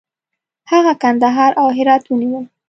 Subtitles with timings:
[0.71, 2.45] هغه کندهار او هرات ونیول.